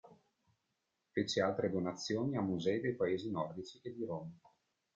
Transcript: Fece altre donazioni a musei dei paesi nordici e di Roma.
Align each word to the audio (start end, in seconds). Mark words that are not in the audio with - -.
Fece 1.13 1.41
altre 1.41 1.69
donazioni 1.69 2.35
a 2.35 2.41
musei 2.41 2.79
dei 2.81 2.95
paesi 2.95 3.29
nordici 3.29 3.79
e 3.83 3.93
di 3.93 4.03
Roma. 4.03 4.35